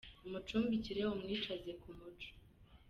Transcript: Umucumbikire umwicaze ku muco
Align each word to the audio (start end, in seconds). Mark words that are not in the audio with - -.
Umucumbikire 0.27 1.01
umwicaze 1.05 1.71
ku 1.81 1.89
muco 1.97 2.29